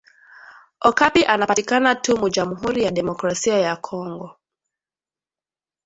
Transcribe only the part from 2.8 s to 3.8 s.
ya democrasia ya